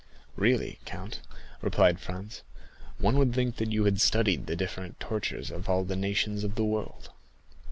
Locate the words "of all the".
5.51-5.95